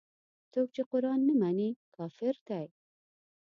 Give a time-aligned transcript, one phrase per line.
[0.51, 2.65] څوک چې قران نه مني کافر دی.